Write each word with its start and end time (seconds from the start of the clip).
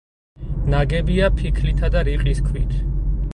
ნაგებია 0.73 1.29
ფიქლითა 1.41 1.91
და 1.97 2.03
რიყის 2.09 2.43
ქვით. 2.49 2.73